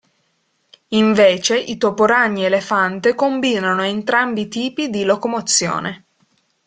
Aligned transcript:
Invece, 0.93 1.59
i 1.59 1.77
toporagni 1.77 2.43
elefante 2.43 3.13
combinano 3.13 3.83
entrambi 3.83 4.47
tipi 4.47 4.89
di 4.89 5.03
locomozione. 5.03 6.05